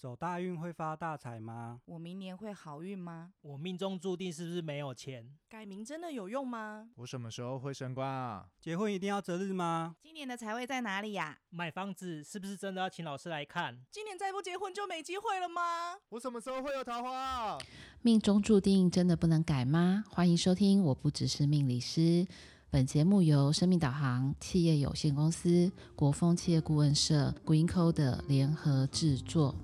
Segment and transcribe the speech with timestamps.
[0.00, 1.78] 走大运会发大财吗？
[1.84, 3.34] 我明年会好运吗？
[3.42, 5.30] 我命中注定是不是没有钱？
[5.46, 6.88] 改名真的有用吗？
[6.94, 8.48] 我什么时候会升官啊？
[8.58, 9.94] 结婚一定要择日吗？
[10.00, 11.36] 今年的财位在哪里呀？
[11.50, 13.78] 买房子是不是真的要请老师来看？
[13.90, 15.98] 今年再不结婚就没机会了吗？
[16.08, 17.58] 我什么时候会有桃花啊？
[18.00, 20.04] 命中注定真的不能改吗？
[20.08, 22.26] 欢迎收听，我不只是命理师。
[22.70, 29.54] 本节目由生命导航企业有限公司、国风企业顾问社、Green Code 联合制作。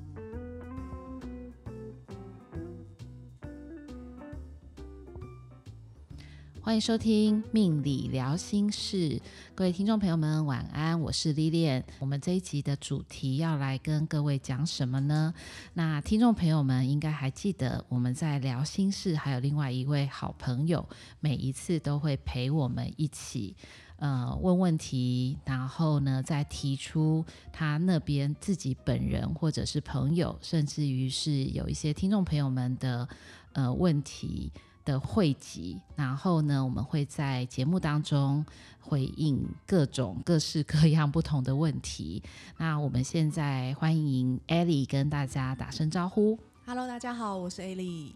[6.67, 9.23] 欢迎收听命理聊心事，
[9.55, 11.85] 各位听众朋友们晚安，我是丽莲。
[12.01, 15.33] 我们这一集的主题要来跟各位讲什么呢？
[15.75, 20.85] 那听众朋友们应该还记得，我们在聊心事，还有另外一位好朋友，
[21.21, 23.55] 每一次都会陪我们一起，
[23.99, 33.09] 呃，问问题，然后呢，再提出他那边自己本人或者是朋友，甚至于是有一些听众朋友们的
[33.53, 34.51] 呃问题。
[34.87, 38.47] 的汇集，然后呢，我们会在节目当中
[38.81, 42.23] 回应各种各式各样不同的问题。
[42.57, 46.39] 那我们现在欢迎 Ellie 跟大家打声招呼。
[46.65, 48.13] Hello，大家好，我是 Ellie。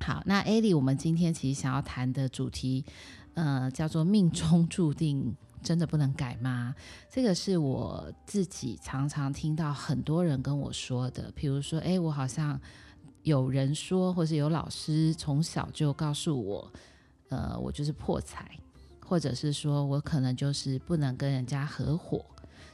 [0.00, 2.84] 好，那 Ellie，我们今天其实想要谈的主题，
[3.32, 6.74] 呃，叫做“命中注定真的不能改吗？”
[7.10, 12.60] 这个是我自己常常听到很多人跟我说的，比如说，哎，我好像。
[13.22, 16.72] 有人说，或是有老师从小就告诉我，
[17.28, 18.50] 呃，我就是破财，
[19.06, 22.24] 或者是说我可能就是不能跟人家合伙，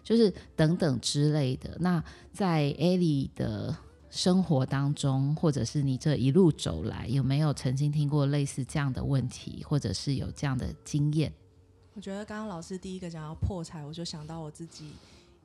[0.02, 1.76] 就是等等之类的。
[1.80, 3.76] 那在 Ellie 的
[4.08, 11.30] 生活当中，或者是你这一路走来，有没有曾经听过类似这样的问题，或者是有这样的经验？
[11.92, 14.92] 我觉得刚刚老师第一个讲到破财，我就想到我自己。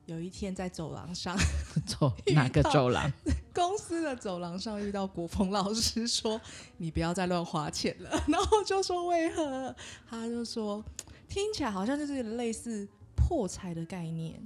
[0.06, 1.36] 有一天在走廊上，
[1.86, 3.10] 走哪个走廊？
[3.54, 6.40] 公司的走廊上遇到国峰老师，说
[6.78, 8.10] ：“你不要再乱花钱了。
[8.28, 9.74] ”然后就说：“为何？”
[10.08, 10.84] 他就说
[11.28, 14.40] ：“听起来好像就是类似破财的概念。”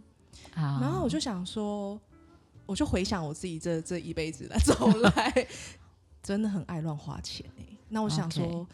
[0.55, 2.01] 然后我就想说，
[2.67, 5.49] 我就回想我自己这这一辈子来走来，
[6.23, 7.65] 真的很爱乱花钱哎。
[7.89, 8.45] 那我想说。
[8.45, 8.67] Okay.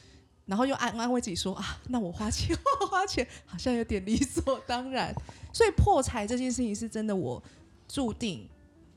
[0.47, 5.15] 然后又安安慰自己说啊，那我花钱 花花钱好像有点理所当然，
[5.53, 7.43] 所以破财这件事情是真的，我
[7.88, 8.47] 注定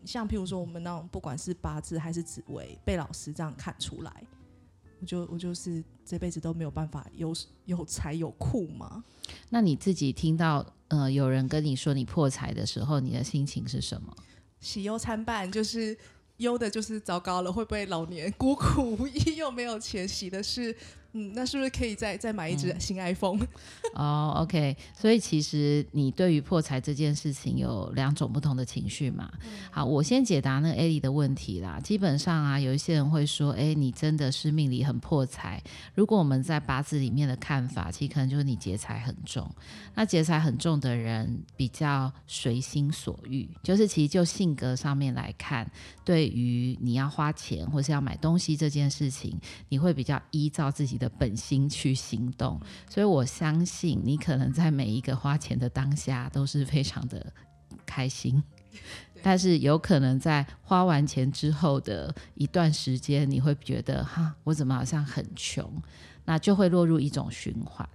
[0.04, 4.12] 像譬如说我们那种不管是八字还是紫微，被老师这样看出来，
[5.00, 7.34] 我就我就是这辈子都没有办法有
[7.66, 9.04] 有财有库嘛。
[9.50, 14.14] 那你自己听到呃有人跟你说你破财的时候，你的心情是什么？
[14.60, 15.98] 喜忧参半，就是
[16.38, 20.06] 忧的就是糟糕了，会不会老年孤苦无依又没有钱？
[20.06, 20.76] 喜的是。
[21.14, 23.40] 嗯，那是不是可以再再买一只新 iPhone？
[23.96, 29.32] 哦、嗯 oh,，OK，所以其实你对于破财这件事情有两种不同的情绪嘛。
[29.44, 31.80] 嗯、好，我先解答那个 Ellie 的问题啦。
[31.80, 35.62] 基本上啊，有一些人会说，哎，你真的是命里很破财。
[35.96, 39.50] 如果我们在八字里面的看法，其实可能就是你劫财很重。
[39.96, 45.70] 那劫财很重的人比较随心所欲，就是其实就性格上面来看，
[46.06, 49.36] 对于你要花钱或是要买东西这件事情，
[49.70, 52.60] 你会比较依照自己的本心去行动，
[52.90, 57.34] 所以我相信你可能在每一个花钱的当下都是非常的
[57.86, 58.42] 开心，
[59.22, 65.72] 但是有可能在花完钱之后的一段时间，你会觉得哈，我怎么好像很穷，
[66.26, 67.88] 那就会落入一种循环。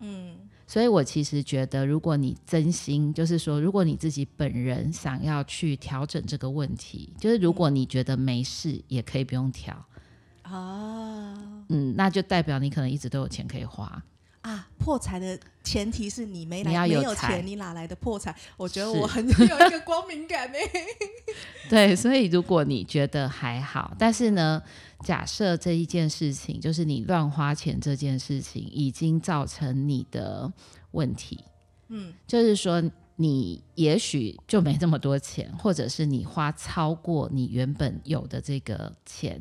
[0.00, 0.32] 嗯，
[0.66, 9.74] 所以我其实觉得，如果你真心，就是说，如果你自己本人想要去调整这个问题，就是如果你觉得没事，也可以不用调。
[10.42, 11.07] 啊，
[11.68, 14.02] 嗯，那就代表你可能一直都有钱可以花
[14.42, 14.68] 啊。
[14.78, 18.34] 破财的前提是你没来，你要有，没有钱，你哪来的破财？
[18.56, 20.58] 我觉得我很有一个光明感呢。
[21.68, 24.62] 对，所以如果你觉得还好，但是呢，
[25.04, 30.50] 假设这一件事情就是你乱花钱这件事情已经造成你的
[30.92, 31.44] 问题，
[31.88, 32.82] 嗯，就是说
[33.16, 39.38] 你也许就没这么多钱，或者是你花超过你原本有的这个钱。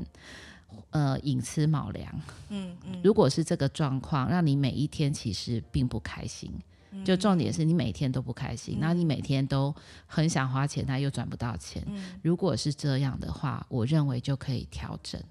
[0.92, 6.52] 呃，寅吃卯粮，嗯嗯，如果是这个状况，让你每一天其实并不开心，
[6.92, 9.74] 嗯、就重点是你每天都不开心，那、嗯、你每天都
[10.06, 11.84] 很想花钱，但又赚不到钱。
[11.88, 15.22] 嗯、如果是这样的话，我认为就可以调整。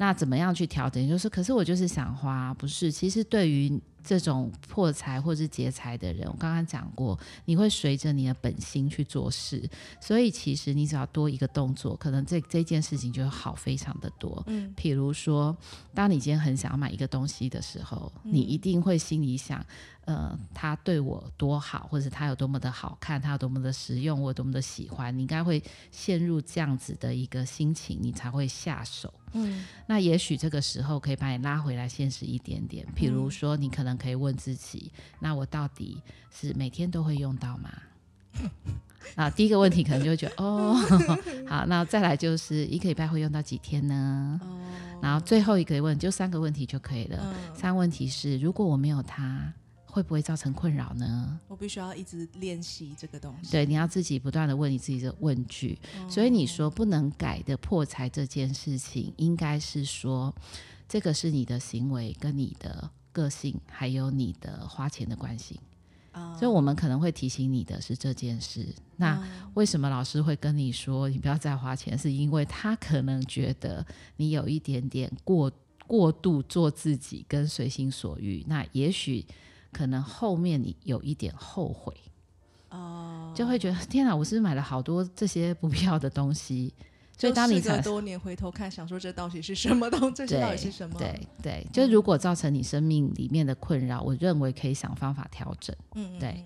[0.00, 1.06] 那怎么样去调整？
[1.06, 2.90] 就是，可是我就是想花，不是？
[2.90, 9.68] 其实对于这种破财或是劫财的人，我刚刚讲过，你会随着你的本心去做事，
[10.00, 14.42] 所以其实你只要多一个动作，可能这这件事情就会好非常的多。
[14.46, 15.54] 嗯，比如说，
[15.92, 19.62] 当你今天很想要买一个东西的时候，嗯、你一定会心里想，
[20.06, 29.12] 呃，他对我多好，或者他有多么的好看，他有多么的实用，我有多么的喜欢，你应该会陷入这样子的一个心情，你才会下手。
[29.32, 32.86] 嗯，那也许这个时候可以把你拉回来现实一点点。
[32.94, 34.90] 比如说，你可能可以问自己：
[35.20, 37.70] 那我到底是每天都会用到吗？
[39.16, 40.74] 啊，第一个问题可能就会觉得哦，
[41.48, 44.40] 好，那再来就是一个礼拜会用到几天呢？
[45.02, 47.34] 然后最后一个问就三个问题就可以了。
[47.54, 49.52] 三个问题是：如果我没有它。
[49.90, 51.38] 会不会造成困扰呢？
[51.48, 53.50] 我必须要一直练习这个东西。
[53.50, 55.76] 对，你要自己不断的问你自己的问句。
[55.98, 60.32] 哦、所以你说不能改的破财这件事情，应该是说
[60.88, 65.58] 这个是你的行为跟你的个性，还有你的花钱的关系。
[66.12, 68.66] 哦、所以我们可能会提醒你的是这件事。
[68.96, 69.20] 那
[69.54, 71.98] 为什么老师会跟你说你不要再花钱？
[71.98, 73.84] 是因为他可能觉得
[74.16, 75.50] 你有一点点过
[75.86, 78.44] 过度做自己跟随心所欲。
[78.46, 79.26] 那也许。
[79.72, 81.94] 可能后面你有一点后悔，
[82.70, 86.72] 哦，oh, 就会觉得天哪，我是不是买了好多这些不必要的东西？
[87.16, 90.14] 所以当你才多年回头看，想说这到底是什么东西？
[90.14, 90.98] 这些到底是什么？
[90.98, 95.76] 对对，就如果造成你生命里面的困扰，我认为可以想方法调整。
[95.94, 96.44] 嗯，对，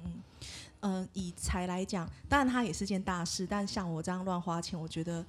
[0.81, 5.25] 嗯以财来讲，当然它也是件大事，但像我这样乱花钱，我觉得。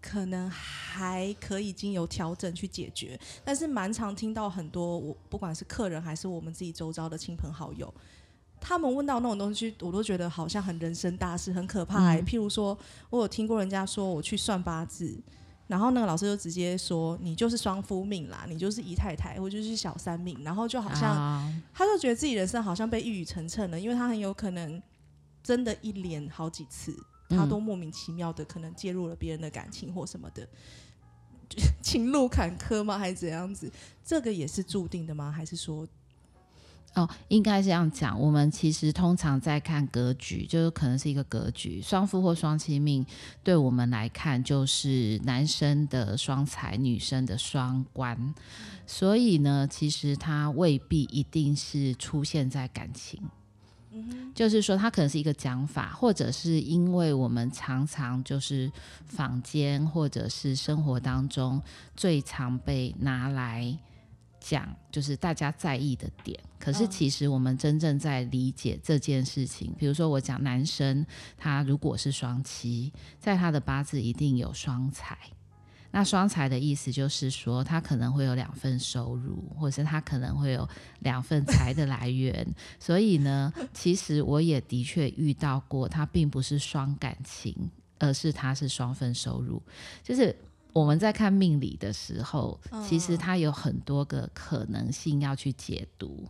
[0.00, 7.92] 可能还可以经由调整去解决，但是蛮常听到很多我不管是客人还是我们自己周遭的亲朋好友，
[8.58, 12.20] 他们问到那种东西，我都觉得好像很人生大事，很可怕、欸。
[12.20, 12.76] 嗯、譬如说，
[13.10, 15.18] 我有听过人家说我去算八字，
[15.66, 24.82] 然后那个老师就直接说你就是双夫命啦，你就是姨太太，我就是小三命，然后就好像、啊、他就觉得自己人生好像被一语成谶了，因为他很有可能
[25.42, 26.96] 真的一连好几次。
[27.30, 30.46] 他都莫名其妙的可能介入了别人的感情或什么的，
[31.80, 32.98] 情路坎坷吗？
[32.98, 33.70] 还是怎样子？
[34.04, 35.30] 这个也是注定的吗？
[35.30, 35.86] 还是说，
[36.94, 38.20] 哦，应该这样讲。
[38.20, 43.06] 我们其实通常在看格局，就是可能是一个格局，双夫或双妻命，
[43.44, 48.16] 对我们来看就是男生的双财，女生的双官。
[48.18, 48.34] 嗯、
[48.86, 53.22] 所以呢，其实他未必一定是出现在感情。
[54.34, 58.70] 就是说，它可能是一个讲法，或者是因为我们常常就是
[59.04, 61.60] 坊间或者是生活当中
[61.96, 63.76] 最常被拿来
[64.38, 66.38] 讲，就是大家在意的点。
[66.58, 71.04] 可是其实我们真正在理解这件事情，比如说我讲男生，
[71.36, 75.18] 他如果是双妻，在他的八字一定有双财。
[75.92, 80.68] 那双财的意思就是说，他可能会有两份收入，或者是他可能会有
[81.00, 82.46] 两份财的来源。
[82.78, 87.54] 所以呢，其实我也的确遇到过，他并不是双感情，
[87.98, 89.60] 而是他是双份收入。
[90.02, 90.34] 就是
[90.72, 96.28] 我们在看命理的时候，其实他有很多个可能性要去解读。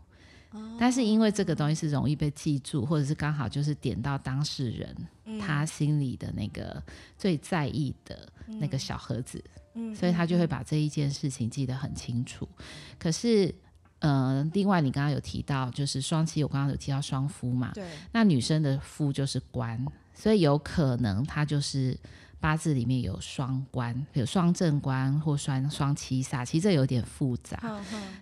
[0.79, 6.83] 但是因为这个东西是容易被记住，或者是刚好就是点到当事人、嗯、他心里的那个
[7.17, 9.43] 最在意的那个小盒子，
[9.75, 12.49] 嗯、所以他就会把这一件事情记得很清楚。
[12.59, 12.65] 嗯、
[12.99, 13.55] 可是，
[14.01, 21.97] 呃，另外你刚刚有提到就是双妻，我刚刚有提到双夫嘛，对，那女生的夫就是官，所以有可能他就是。
[22.41, 27.81] 八字里面有双官，有双正官或双双七煞，其实这有点复杂。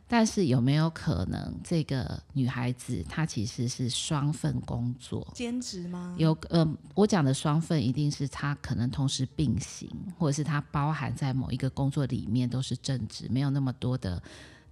[0.08, 5.26] 但是有没有可能这个女孩子她其实是双份工作？
[5.34, 6.14] 兼职吗？
[6.18, 9.88] 有，呃，我讲的双份一定是她可能同时并行，
[10.18, 14.20] 或者是她包含在某一个工作里面都是正职，没有那么多的。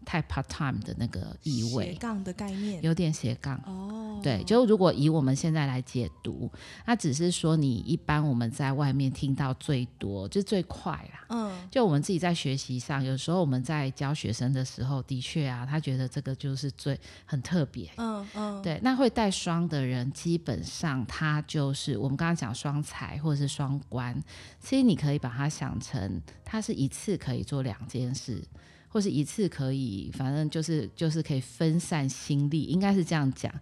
[0.06, 4.20] 太 part time 的那个意味，斜杠的概念，有点斜杠哦。
[4.22, 6.50] 对，就如果以我们现在来解读，
[6.86, 11.26] 那只是说你一般我们在外面听到最多，就最快啦。
[11.28, 17.90] 嗯，就我们自己在学习上，有时候我们在教学生的时候，的确啊，他觉得这个就是最很特别。
[17.96, 24.14] 嗯嗯，对，那会带双的人，基本上他就是我们刚刚讲双才或者是双关，
[24.60, 28.42] 其实你可以把它想成，他是一次可以做两件事。
[28.88, 33.52] 或是一次可以，反正就是就是可以分散心力，应该是这样讲。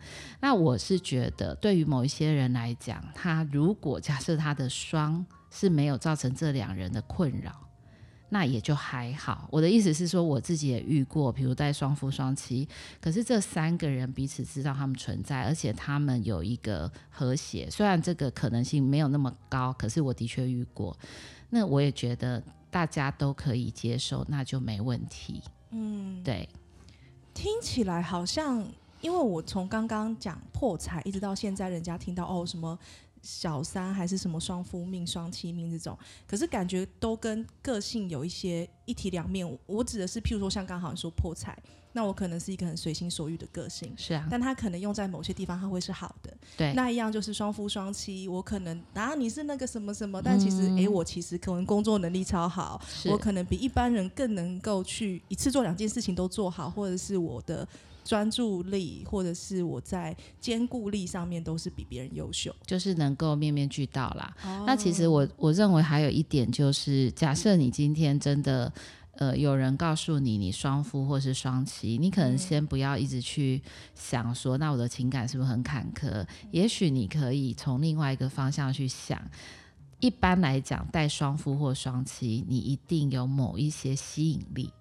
[0.41, 7.53] 那我是觉得，对于某一些人来讲，他如果假设他的双是没有造成这两人的困扰，
[8.29, 9.49] 那也就还好。
[9.51, 12.69] 我的意思是说，我自己也遇过，比如带双夫双妻，
[13.01, 17.69] 可是这三个人彼此知道他们存在，而且他们有一个和谐。
[17.69, 20.97] 虽然这个可能性没有那么高，可是我的确遇过。
[21.51, 22.41] 那我也觉得。
[22.75, 25.41] 大家都可以接受，那就没问题。
[25.71, 26.49] 嗯，对，
[27.33, 28.67] 听起来好像
[29.01, 32.77] 因为我从刚刚讲破财一直到现在，人家听到哦什么
[33.25, 39.59] 小三还是什么双夫命、双妻命这种，可是感觉都跟个性有一些一体两面。
[39.67, 41.59] 我指的是，譬如说像刚好说破财。
[41.97, 46.37] 那我可能是一个很随心所欲的个性，是啊，但他可能用在某些地方，他会是好的。
[46.57, 57.65] 对，那一样就是双夫双妻，我可能啊你是那个什么什么，但其实哎、嗯欸，我其实可能工作能力超好，我可能比一般人更能够去一次做两件事情都做好，或者是我的
[58.05, 64.37] 专注力，或者是我在兼顾力上面都是比别人优秀，就是能够面面俱到啦。
[64.45, 68.73] 哦、那其实我我认为还有一点就是，假设你今天真的。
[69.17, 73.63] 呃，有人告诉你你双夫或是双妻，你可能先不要一直去
[73.95, 76.27] 想说，那我的情感是不是很坎坷？
[76.51, 79.23] 也许你可以从另外一个方向去想。
[80.01, 84.73] 一般来讲，带双夫或双妻，你一定有某一些吸引力。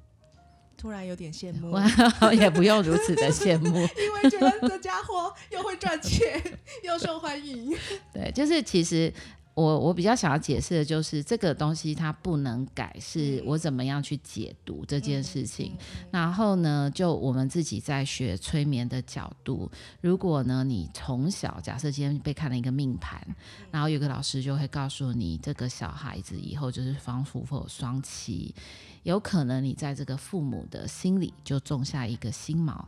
[0.84, 1.78] 突然有点羡慕，
[2.36, 6.44] 也不用如此的羡慕， 因为觉得这家伙又会赚钱，
[6.84, 7.74] 又受欢迎。
[8.14, 9.12] 对，就是其实。
[9.56, 15.78] 我我比较想要解释的就是这个东西它不能改，是我怎么样去解读这件事情。
[16.10, 19.70] 然后呢，就我们自己在学催眠的角度，
[20.02, 23.22] 如果呢你从小假设今天被看了一个命盘，
[23.70, 28.56] 然后有个老师就会告诉你，这个小孩子以后就是双夫或双妻，
[29.04, 32.84] 有可能你在这个父母的心里就种下一个心锚。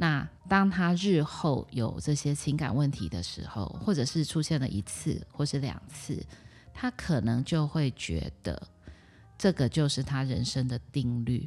[0.00, 6.18] 那当他日后有这些情感问题的时候，或者是出现了一次或是两次，
[6.72, 8.66] 他可能就会觉得
[9.36, 11.46] 这个就是他人生的定律。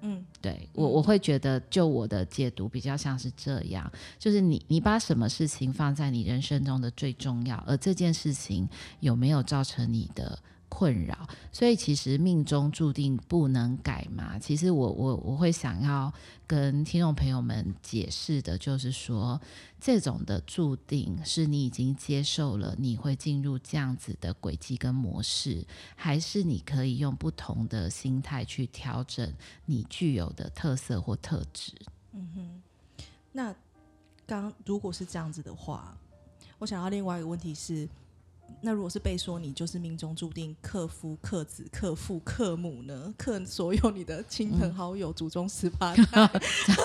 [0.00, 10.36] 嗯，对我我会觉得，就我的解读比较像是这样，就是你你把什么事情放在你人生中的最重要，而这件事情有没有造成你的
[10.76, 11.16] 困扰，
[11.52, 14.36] 所以其实命中注定不能改嘛。
[14.40, 16.12] 其实我我我会想要
[16.48, 19.40] 跟听众朋友们解释的，就是说
[19.80, 25.64] 这种的注定是你已经接受了，你会进入这样子的轨迹跟模式，
[25.94, 29.32] 还是你可以用不同的心态去调整
[29.66, 31.72] 你具有的特色或特质？
[32.10, 32.62] 嗯哼，
[33.30, 33.54] 那
[34.26, 35.96] 刚如果是这样子的话，
[36.58, 37.88] 我想要另外一个问题是。
[38.60, 43.12] 那如果是被说你就是命中注定克夫、克子、克父、克母呢？
[43.18, 46.02] 克所有你的亲朋好友、祖宗十八代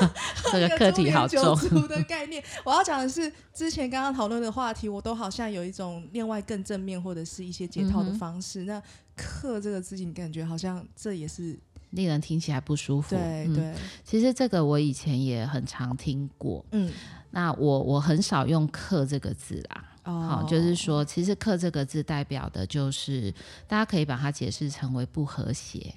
[0.52, 1.56] 这个课题好重
[1.88, 2.44] 的概念。
[2.66, 8.64] 我要讲的是，之前刚刚讨论的话题，我都好像有一种另外更正面或者是一些解套的方式。
[8.64, 8.84] 嗯、那
[9.16, 11.58] “克”这个字，你感觉好像这也是
[11.92, 13.16] 令人听起来不舒服。
[13.16, 16.66] 对对、嗯，其实这个我以前也很常听过。
[16.72, 16.92] 嗯，
[17.32, 19.86] 那我我很少用“克”这个字啦。
[20.12, 23.34] 好，就是说，其实“克”这个字代表的就是，
[23.68, 25.94] 大家可以把它解释成为不和谐，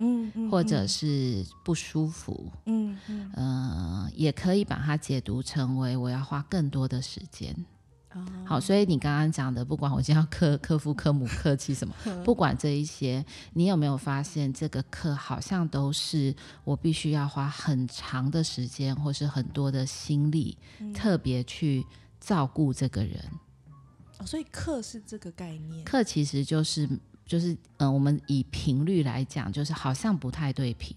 [0.00, 7.54] 嗯，嗯，或者是不舒服，嗯嗯，呃，也可以把它解读成为我要花更多的时间。
[8.14, 21.84] 哦，好，所以你刚刚讲的，不管我今天要克克夫、克母、克妻什么， 不管这一些，你有没有发现，这个“克”好像都是我必须要花很长的时间，或是很多的心力，嗯，特别去。
[22.28, 23.24] 照顾这个人，
[24.18, 25.82] 哦，所以克是这个概念。
[25.82, 26.86] 克其实就是
[27.24, 30.94] 就是嗯、呃，我们以频率来讲，就是好像不太对频。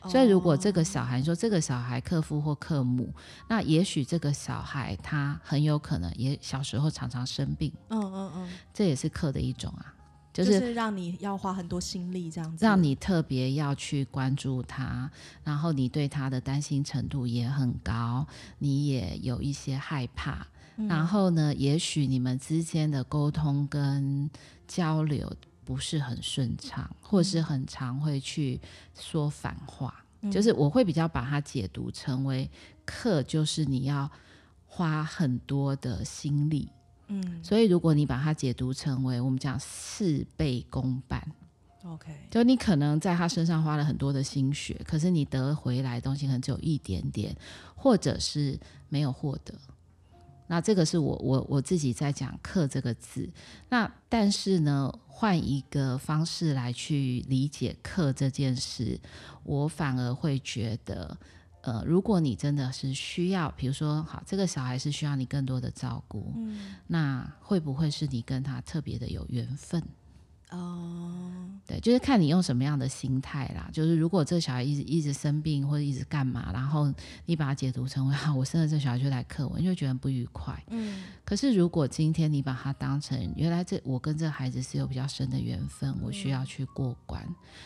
[0.00, 3.10] 哦、所以如果这个小孩说这个小孩克父或克母，
[3.48, 7.72] 那也许这个小孩他很有可能也小时候常常生病。
[7.88, 9.94] 嗯嗯嗯，这也是克的一种啊。
[10.30, 15.10] 就是、就是让你要花很多心力，这样子，让你特别要去关注他，
[15.42, 18.24] 然后你对他的担心程度也很高，
[18.58, 20.46] 你也有一些害怕，
[20.80, 24.30] 嗯、然后呢，也许你们之间的沟通跟
[24.66, 25.30] 交流
[25.64, 28.60] 不是很顺畅，嗯、或是很常会去
[28.94, 32.48] 说反话，嗯、就是我会比较把它解读成为
[32.84, 34.08] 课，就是你要
[34.66, 36.68] 花很多的心力。
[37.08, 41.26] 嗯，所以如果你把它解读成为我们讲事倍功半
[41.84, 47.34] ，OK，就你可能在他身上花了很多的心血，可是你得回来的东西可能只有一点点，
[47.74, 49.54] 或者是没有获得。
[50.48, 53.30] 那这个是我我我自己在讲“克”这个字。
[53.68, 58.98] 那但是呢，换一个方式来去理解“克”这件事，
[59.44, 61.16] 我反而会觉得。
[61.60, 69.82] 呃，如果你真的是需要，比如说，好，这个小孩是需要你更多的照顾，嗯，那会不会是你跟他特别的有缘分？
[70.50, 71.20] 哦，
[71.66, 73.68] 对，就是看你用什么样的心态啦。
[73.70, 76.90] 就是如果这小孩一直一直生病或者一直干嘛，然后
[77.26, 80.64] 你把它解读成为啊，我生了这小孩就来克我，你就觉得不愉快。
[80.68, 81.04] 嗯。
[81.24, 87.22] 可是如果今天你把它当成原来这我跟这孩子是有比较深的缘分，我需要去过关，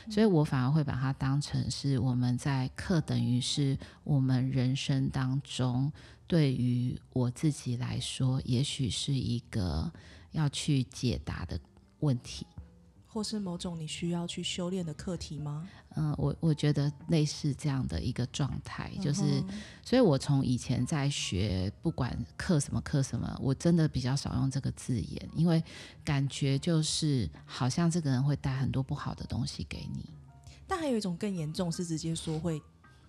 [0.06, 5.92] 嗯、所以我反而会把它当成是我们在课，等于是我们人生当中
[6.26, 9.88] 对于我自己来说，也许是一个
[10.32, 11.56] 要去解答的
[12.00, 12.44] 问题。
[13.12, 15.68] 或是某种你需要去修炼的课题吗？
[15.96, 19.48] 嗯，我我觉得类似这样的一个状态，就是，嗯、
[19.84, 25.62] 所以我从以前在学，不管课什么课什么，我真的比较少用这个字眼，因为
[26.02, 30.08] 感觉就是好像这个人会带很多不好的东西给你。
[30.66, 32.58] 但还有一种更严重，是直接说会，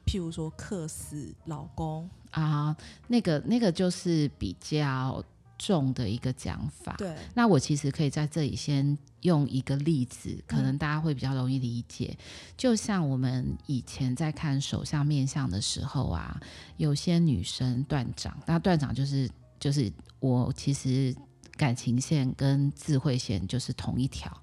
[0.06, 2.76] 譬如说克死老公啊，
[3.08, 5.24] 那个那个就是比较。
[5.58, 7.16] 重的一个讲法，对。
[7.34, 12.16] 那我其实可以在这里先用一个例子，可能大家会比较容易理解。
[12.18, 12.26] 嗯、
[12.58, 16.40] 就像我们以前在看手相面相的时候啊，
[16.78, 19.30] 有些女生断掌，那断掌就是
[19.60, 21.16] 就是我其实
[21.56, 24.42] 感情线跟智慧线就是同一条。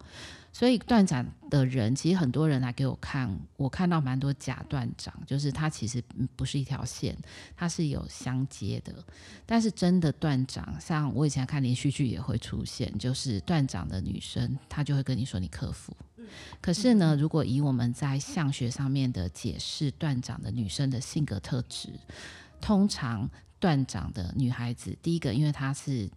[0.53, 6.03] 所以断掌的人，其实很多人来给我看，我看到蛮多假断掌，就是它其实
[6.35, 7.17] 不是一条线，
[7.57, 8.93] 它是有相接的。
[9.47, 15.97] 但是真的断掌，像我以前看连续剧也会出现，就是断掌的女生，她就会跟你说你克夫。
[16.61, 21.89] 可是呢，如果以我们在相学上面的解释，断掌的女生的性格特质，
[22.61, 23.31] 通常
[23.61, 26.11] 断掌的女孩子，第一个，因为她是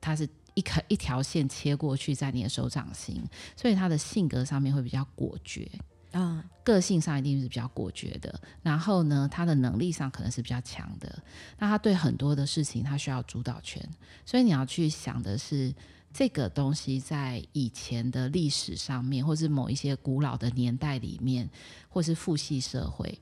[0.00, 0.28] 她是。
[0.60, 3.22] 一条一条线切过去，在你的手掌心，
[3.56, 5.66] 所以他的性格上面会比较果决
[6.12, 8.38] 啊，个性上一定是比较果决的。
[8.62, 11.22] 然后呢，他的能力上可能是比较强的。
[11.58, 13.82] 那他对很多的事情，他需要主导权。
[14.26, 15.74] 所以你要去想的是，
[16.12, 21.48] 这个东西在以前的历史上面，或是某一些古老的年代里面，
[21.88, 23.18] 或是父系社会，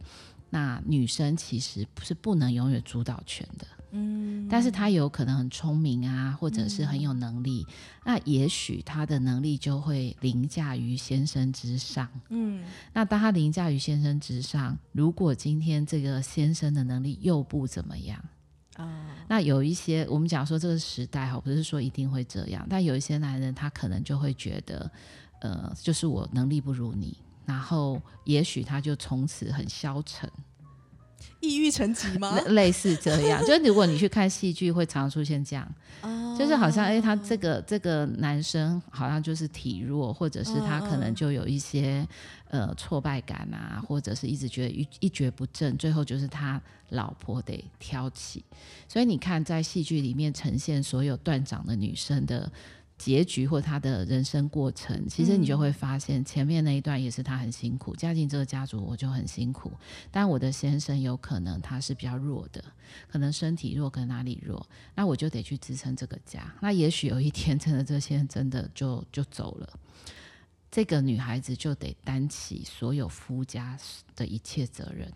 [0.50, 3.64] 那女生其实不是不能永远主导权的。
[3.90, 12.08] 嗯，但是他有可能很聪明啊，或者是很有能力，嗯、那也许他的能力就会凌驾于先生之上。
[12.28, 18.22] 嗯，那当他凌驾于先生之上，如果今天这个先生的能力又不怎么样
[18.76, 24.90] 啊，那有一些我们讲说这个时代哈，不是说一定会这样，但有一些男人他可能就会觉得，
[25.40, 27.16] 呃，就是我能力不如你，
[27.46, 30.30] 然后也许他就从此很消沉。
[31.40, 32.38] 抑郁成疾吗？
[32.48, 35.66] 类似这样， 就是如果你去看戏剧，会常出现这样，
[36.38, 42.06] 就是好像哎、欸，他这个这个男生好像就是体弱，或者是他可能就有一些
[42.50, 48.44] 呃挫败感啊，或者是一直觉得一一蹶不振，最后就是他老婆得挑起。
[48.88, 52.50] 所以你看，在戏剧里面呈现所有断掌的女生的。
[52.98, 57.94] 结局或他的人生过程，其实你就会发现，前面那一段也是他很辛苦。
[57.94, 59.70] 嫁进这个家族，我就很辛苦。
[60.10, 62.62] 但我的先生有可能他是比较弱的，
[63.06, 66.52] 可能身体弱，可能哪里弱，那我就得去支撑这个家。
[66.60, 69.80] 那也许有一天， 真的这些人真的就就走了，
[70.68, 73.78] 这个女孩子就得担起所有夫家
[74.16, 75.08] 的一切责任。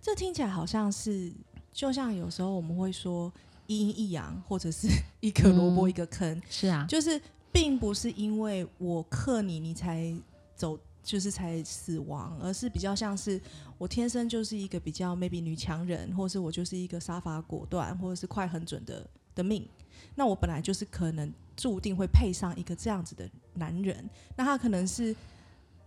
[0.00, 1.30] 这听起来好像是，
[1.74, 3.30] 就像有时候我们会说。
[3.66, 4.88] 一阴一阳，或者是
[5.20, 7.20] 一个萝卜一个坑，嗯，是啊，就是
[7.52, 10.14] 并不是因为我克你，你才
[10.54, 13.40] 走，就是才死亡，而是比较像是
[13.78, 19.68] 我天生就是一个比较 maybe 女强人，或是我就是一个杀伐果断，或者是快很准的的命，
[20.14, 25.14] 那我本来就是可能注定会配上一个这样子的男人，那他可能是。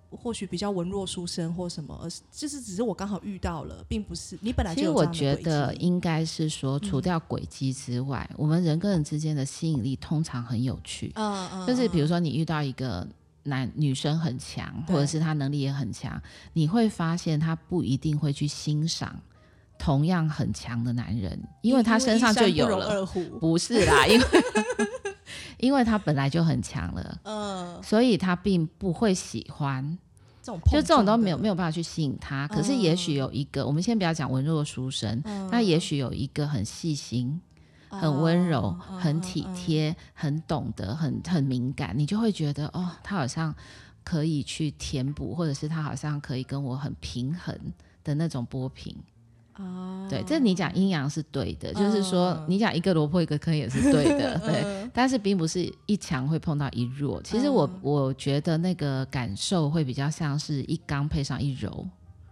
[0.10, 4.82] 或许比较文弱书生或什么，而是就是只是我刚好遇到了，并不是你本来就。
[4.82, 11.12] 其实我觉得应该是说，除掉轨迹之外，嗯、我们人跟人之间的吸引力通常很有趣。
[11.15, 13.08] 嗯嗯，就是比如说你遇到一个
[13.43, 16.22] 男女生很强，或者是他能力也很强，
[16.54, 19.19] 你会发现他不一定会去欣赏
[19.78, 23.06] 同样很强的男人，因为他身上就有了。
[23.39, 24.26] 不是啦，因为
[25.58, 29.98] 因为他本来就很强了，嗯，所以他并不会喜欢
[30.42, 32.48] 这种，就这种都没有没有办法去吸引他。
[32.48, 37.39] 可是也许有一个，我们先不要讲文弱书生，那也许有一个很细心、
[37.89, 43.54] 很温柔、很体贴、很懂得、很很敏感，你就会觉得哦，他好像
[44.04, 47.58] 可以去填补，或者是他好像可以跟我很平衡
[48.04, 48.96] 的那种波平。
[49.60, 57.22] 哦，对，这你讲阴阳是对的，就是说你讲一个萝卜一个坑也是对的， 对，但是并不是一强会碰到一弱。
[57.22, 61.86] 其实我我觉得那个感受会比较像是一刚配上一柔，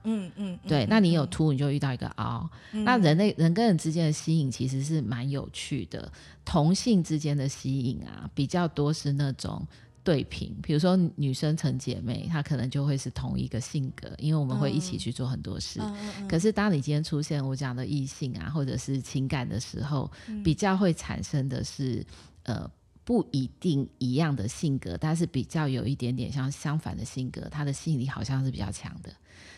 [0.05, 6.09] 嗯嗯，对，那你有凸你就遇到一个凹，那人类人跟人之间的吸引其实是蛮有趣的，
[6.45, 9.61] 同性之间的吸引啊比较多是那种
[10.07, 15.81] 对平，比如说女生成姐妹，她可能就会是同一个性格，因为我们会一起去做很多事。
[15.83, 22.05] 嗯、可是当你今天出现我讲的异性啊，或者是情感的时候，嗯、比较会产生的是
[22.43, 22.71] 呃
[23.07, 29.09] 不一定一样的性格，但是比较有一点点像相反的性格，他的吸引力好像是比较强的。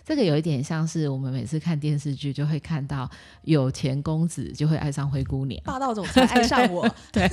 [0.05, 3.09] 这个有一点像是我们每次看电视剧就会看到
[3.45, 7.27] 有钱公子就会爱上灰姑娘，霸道总裁爱上我， 对，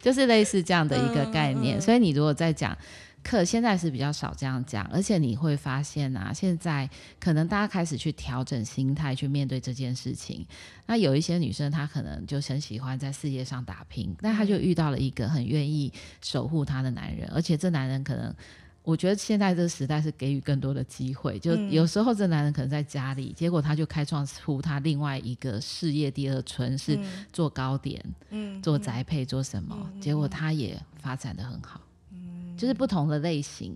[0.00, 1.76] 就是类似这样的一个概念。
[1.76, 2.76] 嗯嗯、所以你如果在讲
[3.22, 6.88] 课，现在是比较少这样讲，而且你会发现啊，现在
[7.20, 10.46] 可能大家开始去调整心态去面对这件事情。
[10.86, 18.34] 那有一些女生她可能就很喜欢在事业上打拼，那她就遇到了一个很愿意守护她的男人，而且这男人可能。
[18.84, 26.98] 我觉得现在这个时代是给予更多的机会，就有时候这男人可能在家里，嗯、结果他就开创出他另外一个事业第二春，是
[27.32, 31.91] 做糕点、嗯、做宅配、做什么，嗯、结果他也发展的很好，嗯、
[32.62, 33.74] 就是不同的类型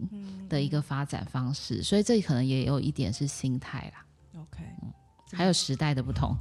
[0.49, 4.07] 的一个发展方式，所以这可能也有一点是心态啦。
[4.41, 4.93] OK，嗯，
[5.33, 6.37] 还有时代的不同，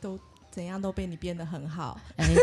[0.00, 0.18] 都
[0.50, 2.00] 怎样都被你变得很好。
[2.16, 2.34] 欸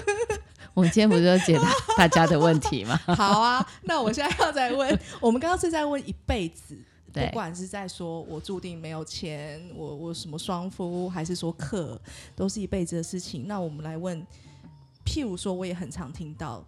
[0.72, 2.96] 我们今天不是要解答大家的问题吗？
[3.14, 6.74] 好啊， 那我现在要再问，我们刚刚是在问一辈子，
[7.12, 12.00] 不管是在说我注定没有钱，我我什么双夫，还是说客，
[12.34, 13.46] 都是一辈子的事情。
[13.46, 14.26] 那我们来问，
[15.04, 16.64] 譬如说，我也很常听到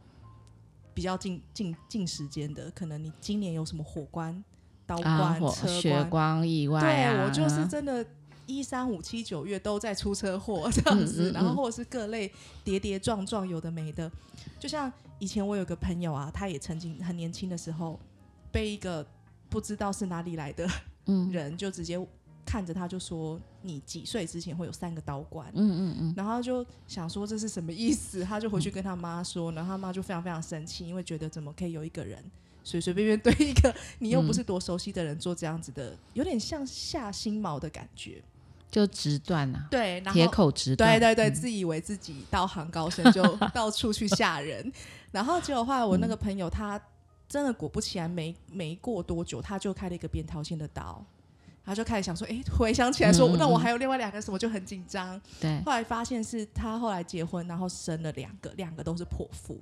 [0.98, 4.42] 比较近近近时间的，可能你今年有什么火关、
[4.84, 8.04] 刀关、啊、车关、血光意外、啊，对我就是真的。
[8.50, 12.32] 一三五七九月都在出车祸这样子，嗯嗯嗯、然后或者是各类
[12.64, 14.11] 跌跌撞撞，有的没的。
[14.58, 18.00] 就像以前我有个朋友啊，他也曾经很年轻的时候
[18.50, 19.06] 被一个
[19.50, 20.66] 不知道是哪里来的
[21.30, 22.00] 人，就直接
[22.46, 32.24] 看着他就说：“你几岁之前会有三个刀官？”嗯嗯嗯，然后就想说这是什么意思，他就回去跟他妈说，然后他妈就非常非常生气，因为觉得怎么可以有一个人
[32.64, 38.22] 随随便便对一个你又不是多熟悉的人做这样子的，有点像下心毛的感觉。
[38.70, 44.70] 就直断啊，对，铁口直断，对对对，嗯、自以为自己道行高深，就 到处去吓人。
[45.11, 46.78] 然后结果后来我那个朋友，他
[47.26, 51.02] 真的果不其然没，没没过多久，他就开了一个扁桃腺的刀，
[51.68, 55.20] 他就开始想说，哎，回想起来说，那我还有另外两个什么，就很紧张。
[55.38, 59.61] 对，后来发现是他后来结婚，然后生了两个，两个都是剖腹。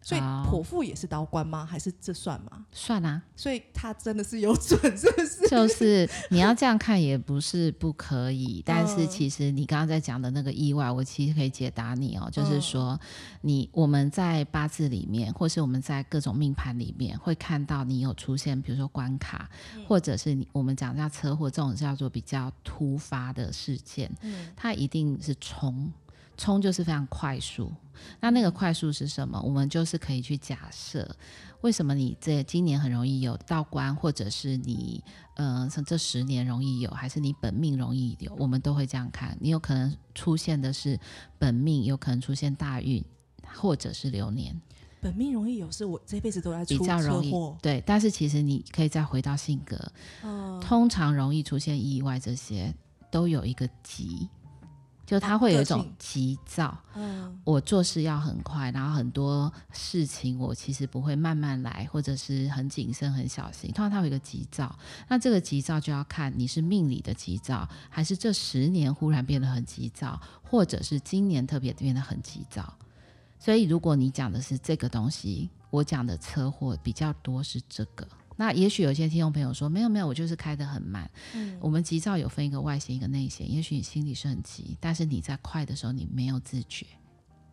[0.00, 1.66] 所以剖腹也是刀关吗？
[1.66, 2.64] 还是这算吗？
[2.72, 3.20] 算啊。
[3.36, 5.48] 所以他真的是有准，是不是？
[5.48, 12.28] 就是你要这样看也不是不可以，但是其实你刚刚在讲的那个意外，我其实可以解答你哦。
[12.32, 12.98] 就是说，
[13.42, 19.50] 你我们在八字里面，或是我们在各种命盘里面，会看到你有出现，比如说关卡，
[19.86, 24.10] 或者是你我们讲叫车祸这种叫做比较突发的事件，
[24.56, 25.92] 它一定是冲。
[26.38, 27.70] 冲就是非常快速，
[28.20, 29.38] 那那个快速是什么？
[29.42, 31.16] 我们就是可以去假设，
[31.62, 35.02] 为什么你这今年很容易有道关，或者是你
[35.34, 38.32] 呃这十年容易有，还是你本命容易有？
[38.38, 39.36] 我们都会这样看。
[39.40, 40.98] 你有可能出现的是
[41.38, 43.04] 本命，有可能出现大运，
[43.56, 44.58] 或者是流年。
[45.00, 49.76] 本命容易有，是我这辈子都在出比较容易对，但是其实你可以再回到性格，
[50.22, 52.72] 嗯、通常容易出现意外，这些
[53.10, 54.28] 都有一个急。
[55.08, 63.72] 就他会有一种急躁，嗯，我做事要很快，然后很多事情我其实不会慢慢来，或者是很谨慎、很小心。
[63.72, 72.70] 通常他有一个急躁，那这个急躁就要看你是命里的急躁，还是这十年忽然变得很急躁，或者是今年特别变得很急躁。
[73.38, 78.06] 所以如果你讲的是这个东西，我讲的车祸比较多是这个。
[78.38, 81.10] 那也许有些听众朋友说没有没有，我就是开得很慢。
[81.34, 86.86] 嗯，我们急躁有分一个外显一个内显，也许你心里是很急，但是你在快的时候你没有自觉。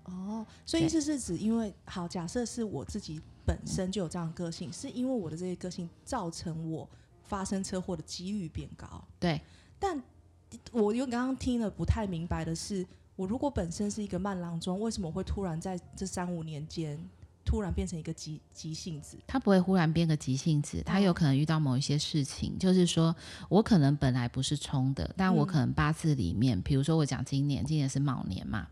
[0.04, 6.88] 哦，所以意思是指因为好，假设是我自己本身就有这样的个性，是因为我的这些个性造成我
[7.24, 9.04] 发生车祸的几率变高。
[9.19, 9.41] 对，
[9.80, 10.00] 但
[10.71, 17.04] 我又刚刚听了不太明白的是，我如果本身是一个慢郎中，为什么会突然在这三五年间？
[17.56, 23.15] 突然变成一个急急性子，他不会忽然变个急性子，他有可能遇到某一些事情，哦、就是说
[23.48, 28.68] 我可能本来不是冲的，但我可能八字里面，比、嗯、如说我讲今年，今年是卯年嘛，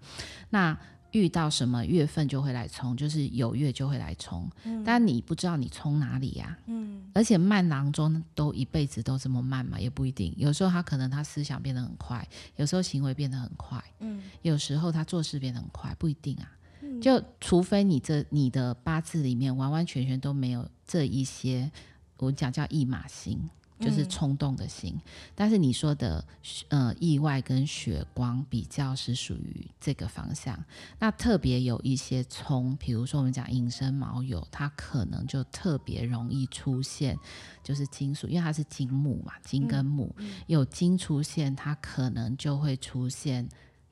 [0.49, 0.77] 那
[1.11, 16.51] 遇到什么月份就会来冲，就是有月就会来冲，嗯、但你不知道你冲哪里呀、啊，嗯，而且慢郎中都一辈子都这么慢嘛，也不一定，有时候他可能他思想变得很快，有时候行为变得很快，嗯，有时候他做事变得很快，不一定啊。
[17.01, 21.71] 就除非你这你的八字里面完完全全都没有这一些，
[22.17, 24.93] 我讲叫驿马星，就是冲动的心。
[24.95, 25.01] 嗯、
[25.35, 26.23] 但是你说的
[26.69, 30.57] 呃意外跟血光比较是属于这个方向。
[30.99, 37.17] 那特别有一些冲，比如说我们讲寅申卯酉，它可能就特别容易出现，
[37.61, 40.15] 就是金属，因为它是金木嘛，金跟木、
[40.47, 43.49] 有金出现，它可能就会出现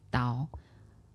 [0.10, 0.48] 刀。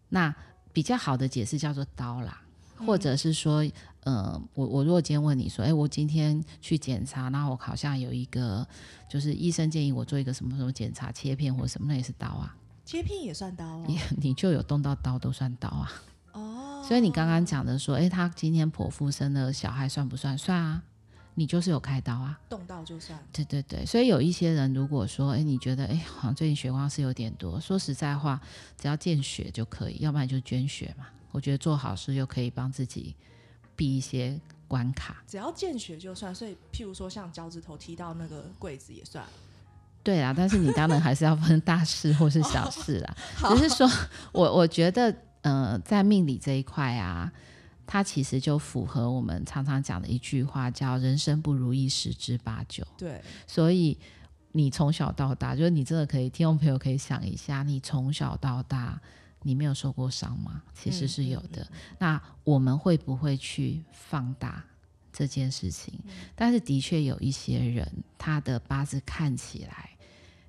[0.09, 0.35] 那
[0.77, 2.43] 比较好的解释叫做刀啦，
[2.85, 3.67] 或者是说。
[4.05, 8.65] 呃，我我如果今天问你说，哎，我今天去检查，然后我好像有一个，
[9.09, 12.55] 就是医生建议我做一个什么什么检查，切片或什么，那也是刀啊。
[12.85, 13.85] 切片也算刀啊。
[13.89, 15.93] 你你就有动到刀都算刀啊。
[16.35, 16.85] 哦。
[16.87, 20.39] 所以你刚刚讲的说，哎，他今天剖腹生的小孩算不算？
[20.39, 20.83] 算啊。
[21.37, 22.37] 你就是有开刀啊。
[22.49, 23.17] 动刀就算。
[23.33, 23.87] 对对对。
[23.87, 28.41] 所以有一些人如果说，哎，你觉得，哎，好像最近血光是有点多，说实在话，
[28.77, 31.07] 只要见血就可以，要不然就捐血嘛。
[31.31, 33.15] 我觉得做好事又可以帮自己。
[33.79, 36.35] 避一些关卡，只要见血就算。
[36.35, 39.23] 所以，譬如说像脚趾头踢到那个柜子也算。
[40.03, 43.15] 对啊，但是你当然还是要分大事或是小事啦。
[43.55, 43.87] 只是说
[44.33, 47.31] 我我觉得，呃，在命理这一块啊，
[47.87, 52.87] 它其实就符合我们常常讲的一句话，叫“人生不如意十之八九”。
[52.99, 53.97] 对，所以
[54.53, 59.01] 你从小到大，就是你真的可以，听众朋友可以想一下，你从小到大。
[59.43, 60.61] 你没有受过伤吗？
[60.75, 61.63] 其实是有的。
[61.63, 64.65] 嗯嗯嗯、那我们会不会去放大
[65.13, 65.95] 这件事情？
[66.05, 69.91] 嗯、但是的确有一些人，他的八字看起来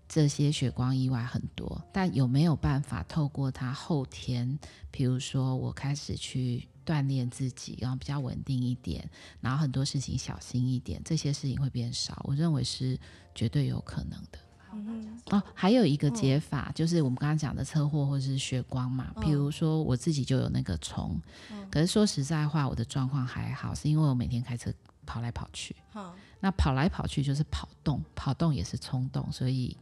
[0.07, 4.57] 这些血光意外很多，但有没有办法透过他后天，
[4.89, 9.07] 比如说我开始去锻炼自己，然后比较稳定一点，
[9.41, 12.21] 然后很多事情小心一点，这些事情会变少？
[12.23, 12.97] 我认为是
[13.35, 14.39] 绝对有可能的。
[14.73, 19.13] 嗯、哦，还有一个解法，嗯、就是我们刚刚讲的车祸或者是血光嘛。
[19.19, 21.19] 比如说我自己就有那个虫，
[21.51, 24.71] 嗯、可是说实在话，我的状况还好，是因为我每天开车
[25.05, 25.75] 跑来跑去。
[25.95, 29.75] 嗯、那跑来跑去就是跑动，跑动也是冲动，所以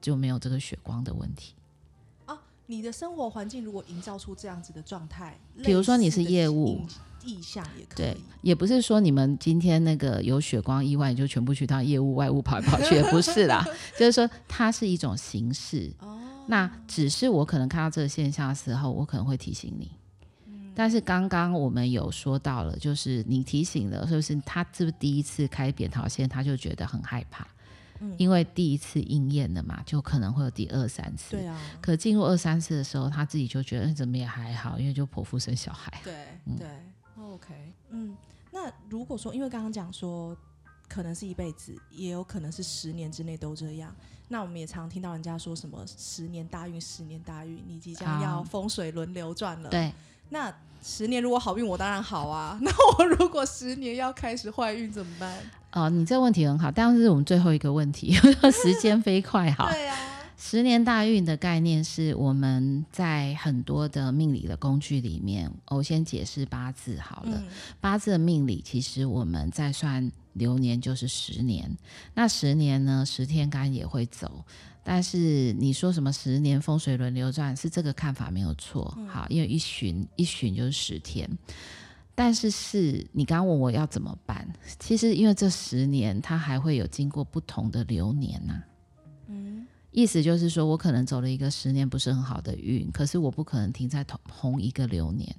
[0.00, 1.54] 就没有这个血光的问题。
[2.66, 6.80] 啊，你的生活环境如果营造出这样子的状态，比如说你是业务。
[7.24, 13.66] 意向也可以，对，也不是说你们今天那个有血光意外，你就全部去当业务外务跑来跑去， 也不是啦。
[13.98, 15.92] 就是说，它是一种形式。
[15.98, 19.90] 哦，那只是我可能看到这个现象的时候，我可能会提醒你。
[20.46, 27.44] 嗯，但是刚刚我们有说到了，就是你提醒了，是不是他是不是第一次开扁桃腺，他就觉得很害怕？
[28.00, 31.36] 嗯，因为第一次应验了嘛，就可能会有第二三次。
[31.36, 31.58] 对啊。
[31.80, 36.00] 可进入二三次的时候，他自己就觉得怎么也还好，因为就剖腹生小孩。
[36.02, 36.14] 对，
[36.46, 36.68] 嗯、对。
[37.18, 37.54] OK，
[37.90, 38.16] 嗯，
[38.50, 40.36] 那如果说，因为刚刚讲说，
[40.86, 43.94] 可能是一辈子，也有可能是十年之内都这样。
[44.28, 49.70] 那我们也常听到人家说什么十年大运，十年大运，你即将要风水轮流转了。
[49.70, 49.92] 对，
[50.28, 52.58] 那十年如果好运，我当然好啊。
[52.62, 55.38] 那我如果十年要开始坏运怎么办？
[55.72, 58.12] 哦，你这个问题很好，但是我们最后一个问题，
[58.52, 59.70] 时间飞快哈。
[59.72, 59.96] 对啊。
[60.38, 67.32] 十年大运的概念是我们在很多的命理的工具里面，我先解释八字好了。
[67.36, 67.44] 嗯、
[67.80, 71.74] 八字的命理其实我们在算流年就是十年，
[72.14, 74.44] 那十年呢，十天干也会走，
[74.84, 81.28] 但是你说什么十年风水轮流转是这个看法没有错，嗯、好，因为一旬一旬就是十天，
[82.16, 88.74] 但是是你刚刚问我要怎么办，其实因为这十年它还会有经过不同的流年呐、啊。
[89.92, 95.34] 意思就是说，我可能走了一个十年不是很好的运，可是我不可能停在同同一个流年。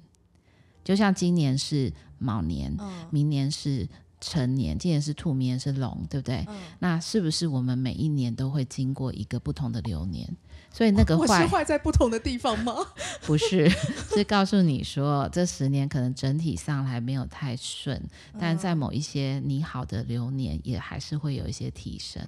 [0.82, 3.88] 就像今年是卯年，嗯、明年是
[4.20, 6.44] 辰年，今年是兔，明年是龙，对不对？
[6.48, 10.28] 嗯、那是不是我们每一年都会经过一个不同的流年？
[10.70, 12.74] 所以那个坏，我是坏在不同的地方吗？
[13.26, 13.68] 不是，
[14.14, 17.96] 是告诉你说，这十年可能整体上还没有太顺，
[18.32, 22.22] 嗯、但在某一些你好的流年，也还是会有一些提升。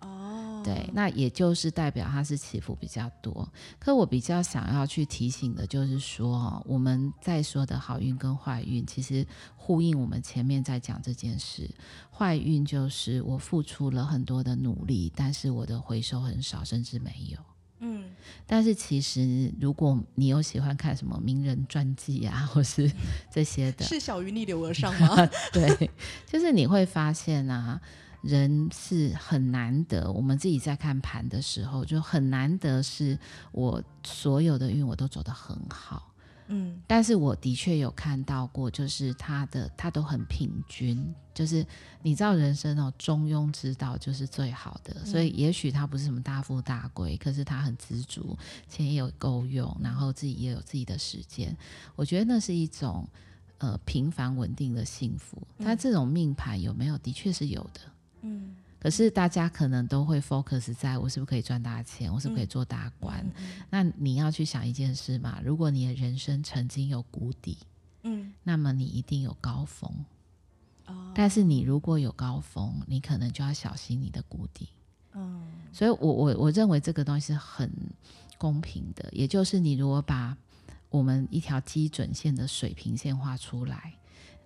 [0.00, 3.48] 哦对，那也就是代表它是起伏比较多。
[3.80, 11.68] 可我比较想要去提醒的，就是说，我们在说的好运跟坏运，其实呼应我们前面在讲这件事。
[12.10, 17.38] 坏运就是我付出了很多的努力，但是我的回收很少，甚至没有。
[18.38, 18.44] 嗯。
[18.46, 22.90] 但是其实，如果你有喜欢看什么名人传记啊， 或是
[23.30, 25.16] 这些的，是小于逆流而上吗？
[25.52, 25.90] 对，
[26.26, 27.80] 就是你会发现啊。
[28.22, 33.18] 人是很难得，我们自己在看盘的时候就很难得，是
[33.50, 36.11] 我所有的运我都走得很好，
[36.54, 41.66] 嗯，但是我的确有看到过，就是他的他都很平均，就是
[42.02, 48.36] 你知道人生哦，中庸之道就是最好的，嗯，所以也许他不是什么大富大贵，可是他很知足，
[48.68, 51.56] 钱也有够用，然后自己也有自己的时间，
[51.96, 53.08] 我觉得那是一种
[53.58, 55.40] 呃平凡稳定的幸福。
[55.58, 56.98] 他这种命盘有没有？
[56.98, 57.80] 的确是有的。
[58.20, 63.24] 嗯，可是大家可能都会 focus 在我是不是可以赚大钱，我是不是可以做大官。
[63.36, 67.58] 嗯那你要去想一件事嘛，如果你的人生曾经有谷底，
[68.02, 69.88] 嗯，那么你一定有高峰。
[70.86, 74.68] 哦，但是你如果有高峰，你可能就要小心你的谷底。
[75.14, 77.70] 嗯所以我我我认为这个东西是很
[78.36, 80.36] 公平的，也就是你如果把
[80.90, 83.94] 我们一条基准线的水平线画出来，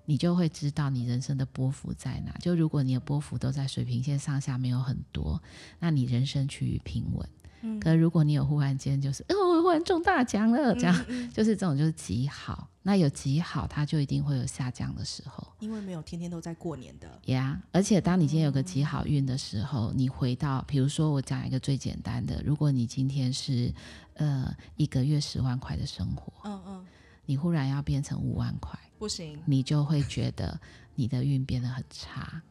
[0.06, 2.32] 你就会知道你人生的波幅在哪。
[2.40, 5.42] 就如果你的波幅都在水平线上下没有很多，
[5.78, 7.28] 那你人生趋于平稳。
[7.62, 12.68] 嗯可如果你有忽然间就是，哦，我忽然中大奖了，这样、嗯嗯就是这种就是极好。
[12.82, 15.44] 那有极好，它就一定会有下降的时候。
[15.58, 23.74] 因为没有天天都在过年的，呀、yeah，而且当你今天有个极好运的时候，你回到，比如说我讲一个最简单的，如果你今天是
[24.14, 26.86] 呃一个月十万块的生活，嗯嗯，
[27.24, 29.38] 你忽然要变成五万块，不行。
[29.44, 30.58] 你就会觉得
[30.94, 32.42] 你的运变得很差，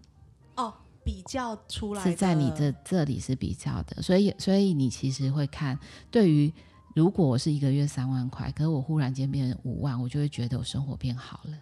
[0.55, 5.77] 哦，比较出来是在你这这里是比较的，所以所以你其实会看，
[6.09, 6.51] 对于
[6.93, 11.57] 如果我是一个月三万块，可是我忽然间变成五万，我就会觉得我生活变好了。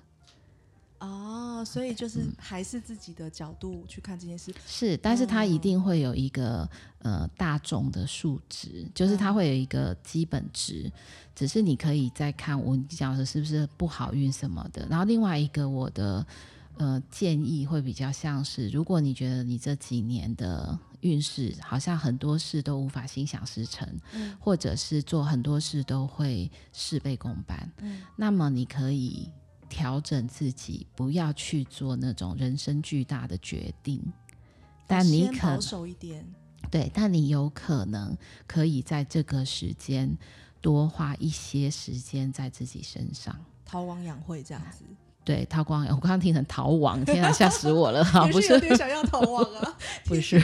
[1.04, 6.68] 哦，所以就是还是自己的角度去看这件事，是，但是它一定会有一个
[7.00, 10.90] 呃大众的数值，就是它会有一个基本值，
[11.36, 14.88] 只是你可以再看我讲的是不是不好运什么的。
[14.90, 16.26] 然后另外一个我的
[16.78, 24.34] 呃建议会比较像是，如果你觉得你这几年的运势好像很多事都无法心想事成，嗯。
[24.40, 28.02] 或者是做很多事都会事倍功半，嗯。
[28.16, 29.30] 那么你可以。
[29.70, 34.02] 调整自己，不要去做那种人生巨大的决定。
[34.86, 36.26] 但你可保守一点，
[36.70, 40.18] 对，但你有可能可以在这个时间
[40.62, 43.36] 多花一些时间在自己身上。
[43.66, 44.84] 韬光养晦这样子，
[45.24, 48.04] 对，逃光， 我刚刚听成逃亡，天啊， 吓死我了！
[48.06, 50.40] 哈，不是有点想要逃亡啊，不是，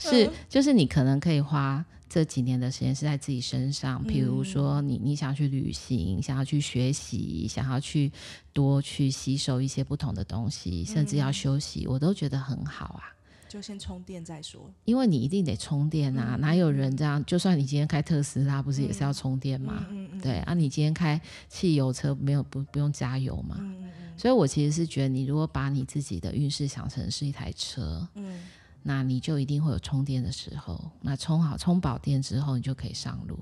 [0.00, 1.84] 是就是你可能可以花。
[2.10, 8.10] 这几年的时间是在自己身上，比如说你你想去旅行，想要去学习，想要去
[8.54, 13.12] 多去吸收一些不同的东西，甚至要休息，我都觉得很好啊。
[13.48, 17.24] 就先充电再说，因为你一定得充电啊，哪有人这样？
[17.24, 19.86] 就算你今天开特斯拉，不是也是要充电吗？
[19.90, 23.56] 嗯嗯对啊，你今天开汽油车没有不不用加油嘛？
[23.60, 28.40] 嗯嗯所以我其实是觉得，你如果把你自己的运势想成是一台车，嗯。
[28.80, 33.38] 那你就一定会有充电的时候，那充好充饱电之后，你就可以上路。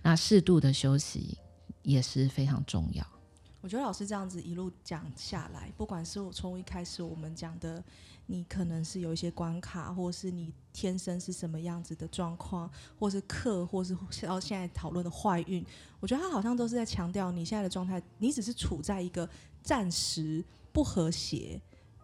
[0.00, 1.36] 那适度的休息
[1.82, 3.04] 也是非常重要。
[3.60, 7.82] 我觉得老师这样子一路讲下来，不管是我从一开始我们讲的，
[8.28, 15.66] 你可能是有一些关卡，或是你天生是什么样子的状况，或是克，或是到现在讨论的坏运，
[15.98, 19.28] 我觉得他好像都是在强调你现在的状态，你只是处在一个
[19.62, 21.60] 暂时不和谐。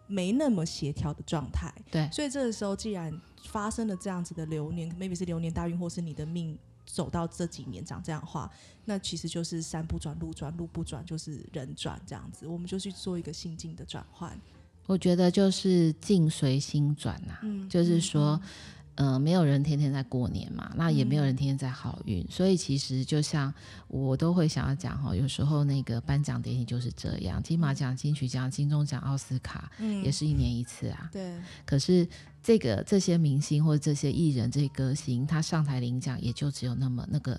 [0.07, 3.11] 没那么协调的状态，对，所以这个时候既然
[3.45, 8.51] 发生了这样子的流年，maybe 是流年大运，或是你的命走到这几年长这样的话，
[8.85, 14.39] 那其实就是山不转路转，路不转就是人转这样子，我们就去做一个心境的转换。
[14.87, 18.41] 我觉得就是境随心转呐、啊，嗯，就是说。
[18.43, 18.49] 嗯
[18.97, 23.53] 呃，没有人天天在过年嘛，那也没有人天天在好运，嗯、所以其实就像
[23.89, 31.11] 我都会想要讲哈，有时候那个颁奖典礼就是这样，金马奖、金曲奖、金钟奖、奥斯卡，嗯，也是一年一次啊。
[31.13, 31.35] 对。
[31.67, 32.09] 可是
[32.41, 37.37] 这个这些明星或者这些艺人、这些歌星，他上台领奖也就只有那么那个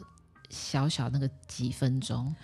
[0.50, 2.36] 小小那个几分钟，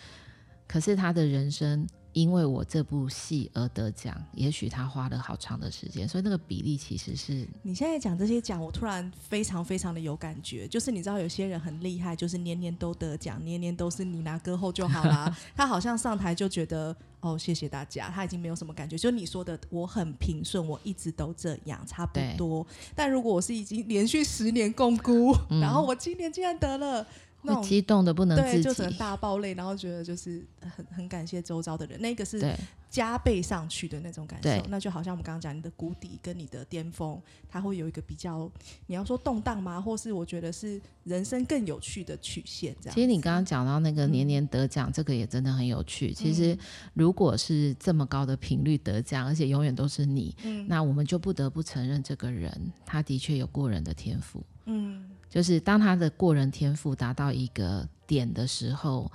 [0.69, 1.85] 可是他的人生。
[2.13, 7.47] 因为我这部戏而得奖，也许他花了好长的时间，所以那个比例其实是。
[7.63, 15.35] 你现在讲这些奖，我突然非常非常的有感觉，就是你知道有些人很厉害，就是年年都得奖，年年都是你拿歌后就好啦。
[15.55, 18.97] 他好像上台就觉得哦，谢谢大家，他已经没有什么感觉。
[18.97, 22.65] 就你说的，我很平顺，我一直都这样，差不多。
[22.93, 27.05] 但如果我是已经连续十年共估，嗯、然后我今年竟然得了。
[27.43, 32.55] 那种激动的不能自己，对，就只能大爆泪，然后觉得就是很很感谢周遭的人，那个是
[32.89, 34.49] 加倍上去的那种感受。
[34.69, 38.51] 那就好像我们刚刚讲，你的谷底跟你的巅峰，它会有一个比较，
[38.87, 39.79] 你要说动荡吗？
[39.79, 42.95] 或是我觉得是人生更有趣的曲线这样。
[42.95, 46.13] 其实你刚刚讲到那个年年得奖，嗯，这个也真的很有趣。
[46.13, 46.57] 其实
[46.93, 52.51] 如果是这么高的频率得奖，而且永远都是你，嗯，那我们就不得不承认这个人
[52.85, 55.10] 他的确有过人的天赋，嗯。
[55.31, 59.09] 就是当他的过人天赋达到一个点的时候，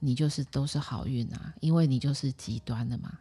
[0.00, 3.12] 你就是都是好运啊，因为你就是极端的嘛。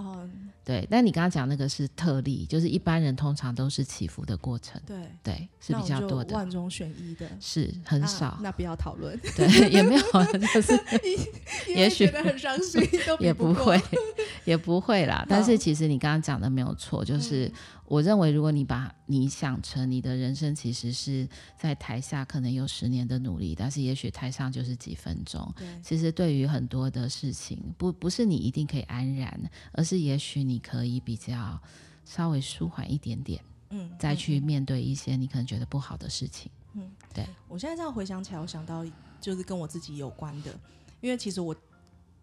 [0.00, 0.30] 嗯，
[0.64, 0.86] 对。
[0.88, 4.80] 但你刚刚讲那个是特例，就是一般人通常都是起伏的过程。
[4.86, 6.36] 对对，是比较多的。
[6.36, 8.26] 万中选一的，是很少。
[8.26, 9.18] 啊、那不要讨论。
[9.34, 10.02] 对，也没有，
[10.54, 10.80] 就是
[11.74, 12.80] 也许很伤心，
[13.18, 13.82] 也不会，
[14.44, 15.26] 也不会啦。
[15.28, 17.50] 但是其实你刚刚讲的没有错，就是。
[17.88, 21.26] 我认为，如果你把你想成你的人生，其实是
[21.58, 25.50] 在台下可能有十年的努力，但是也许台上就是几分钟。
[25.56, 31.58] 对，其实对于很多的事情，不不是你一定可以安然，而是也许你可以比较
[32.04, 36.52] 稍微舒缓一点点，嗯，再去面对一些你可能觉得不好的事情。
[36.74, 37.26] 嗯，对。
[37.48, 38.84] 我现在这样回想起来，我想到
[39.18, 40.52] 就是跟我自己有关的，
[41.00, 41.56] 因为其实我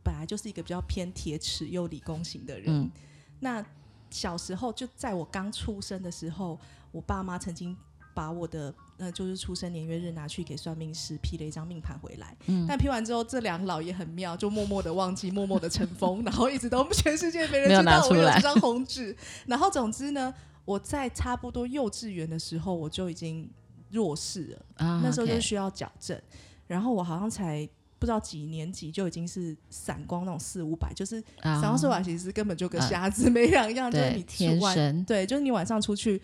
[0.03, 2.91] 本来就是一个比较偏铁齿又理工型的人，嗯，
[3.39, 3.65] 那。
[4.09, 6.59] 小时候就在我刚出生的时候，
[6.91, 7.75] 我爸妈曾经
[8.13, 12.35] 把我的呃就是出生年月日拿去给算命师批了一张命盘回来。
[12.47, 19.15] 嗯，但批完之后，这两老也很妙，就默默的忘记，默默的尘封，然后一直都 全世界没人知道我有这张红纸。
[19.45, 20.33] 然后总之呢，
[20.63, 23.49] 我在差不多幼稚园的时候，我就已经
[23.89, 26.19] 弱视了，啊，那时候就需要矫正。
[26.67, 27.67] 然后我好像才。
[27.97, 36.21] 不知道几年级就已经是散光那种四五百，就是散光四五百，其实根本就跟瞎子没两样，uh, 就是你天生对，就是你晚上出去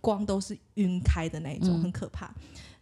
[0.00, 2.32] 光都是晕开的那一种，嗯、很可怕。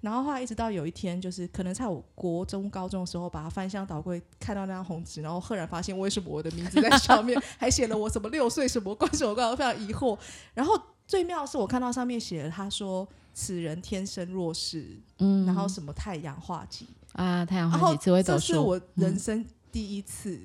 [0.01, 10.19] 然后后来一直到有一天，就是可能在我国中、高中的时候，把它翻箱倒柜看到那张红纸，然后赫然发现为什么我的名字在上面，还写了我什么六岁什么关什么关，我非常疑惑。
[10.55, 16.87] 然后最妙的是，我看到上面写了，他说此人天生弱视，嗯，然后什么太阳化忌。
[17.13, 20.41] 啊，太阳化忌，紫微斗数，这是我人生第一次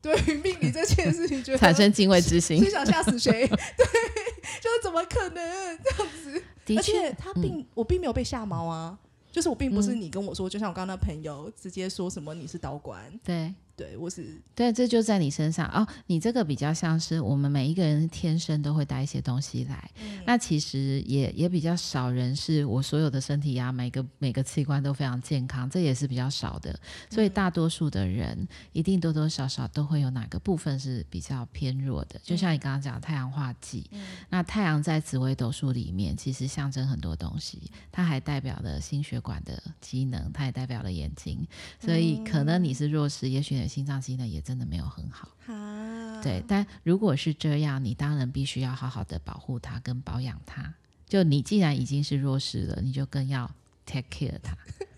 [0.00, 3.46] 对于命理这件事情觉得产生敬畏之心，是想吓死谁？
[3.46, 6.42] 对，就是怎么可能这样子？
[6.76, 8.98] 而且他并、嗯、我并没有被吓毛啊，
[9.32, 13.52] 就是我并不是你跟我说，嗯、就像我刚刚那朋友直接说什么你是导管，对。
[13.76, 15.84] 对，我是对，这就在你身上哦。
[16.06, 26.78] 你这个比较像是我们每一个人天生都会带一些东西来，嗯、那其实也也比较少人是我所有的身体呀、啊，每个每个器官都非常健康，这也是比较少的。
[27.10, 32.20] 所以大多数的人一定多多少少都会有哪个部分是比较偏弱的。
[32.22, 34.00] 就像你刚刚讲的太阳化忌，嗯、
[34.30, 37.60] 那太阳在紫微斗数里面其实象征很多东西，
[37.90, 41.44] 它还代表了心血管的机能，它也代表了眼睛，
[41.80, 43.63] 所以可能你是弱势，也许。
[43.68, 46.42] 心脏机能也真的没有很好，啊、对。
[46.46, 50.74] 但如果是这样，你当然必须要好好的保护它跟保养它。
[51.06, 53.50] 就你既然已经是弱势了，你就更要
[53.86, 54.56] take care 它，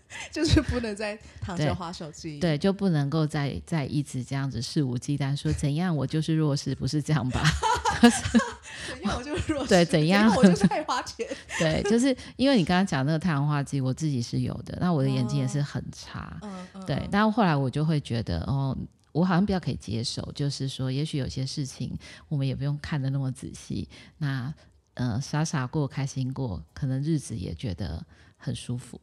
[0.31, 7.43] 就是不能再躺着滑手机，对，就不能够再再一直这样子肆无忌惮说怎样我就是弱势，不是这样吧？
[8.87, 11.27] 怎样我就是弱势，对，怎样我就是爱花钱，
[11.59, 18.77] 对，就是因为你刚刚讲那个太阳花机，我自己是有的，那我的眼睛也是很差，嗯嗯、对，但后来我就会觉得，哦，
[19.11, 21.97] 我好像比较可以接受，就是说，也许有些事情
[22.29, 23.89] 我们也不用看得那么仔细，
[24.19, 24.53] 那
[24.93, 28.03] 呃，傻傻过，开心过，可能日子也觉得
[28.37, 28.99] 很舒服，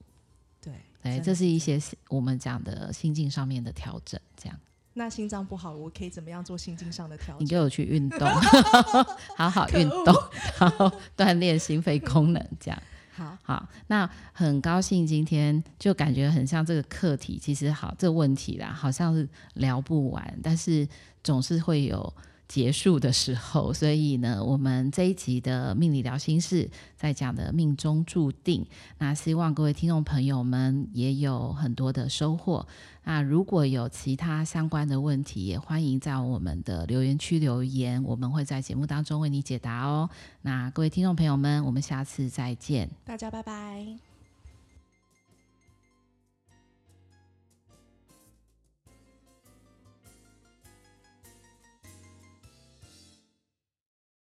[1.05, 4.59] 对，这是一些我们讲的心境上面的调整，这样。
[4.95, 7.45] 那心脏不好，我可以怎么样做心境上的调整？
[7.45, 8.27] 你给我去运动，
[9.37, 10.15] 好好运动，
[10.59, 12.83] 然后 锻炼心肺功能，这样。
[13.13, 20.89] 好好，那很高兴今天就感觉很像这个课题，其实好这个问题啦，好像是聊不完，但是
[21.23, 22.15] 总是会有。
[22.55, 28.65] 结束的时候，所以呢，我们这一集的命理聊心事在讲的命中注定，
[28.99, 32.65] 那希望各位听众朋友们也有很多的收获。
[33.03, 40.09] 那如果有其他相关的问题，也欢迎在我们的留言区留言，我们会在节目当中为你解答哦。
[40.43, 44.14] 那各位听众朋友们，我们下次再见，大家拜拜。